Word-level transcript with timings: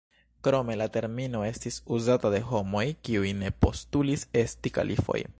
Krome, 0.45 0.75
la 0.81 0.85
termino 0.93 1.41
estis 1.49 1.75
uzata 1.97 2.31
de 2.35 2.39
homoj 2.53 2.83
kiuj 3.09 3.33
ne 3.43 3.51
postulis 3.67 4.25
esti 4.43 4.73
kalifoj. 4.79 5.19